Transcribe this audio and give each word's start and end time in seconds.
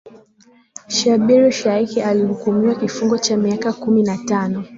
shabir 0.87 1.51
shaik 1.51 1.97
alihukumiwa 1.97 2.75
kifungo 2.75 3.17
cha 3.17 3.37
miaka 3.37 3.73
kumi 3.73 4.03
na 4.03 4.17
tano 4.17 4.65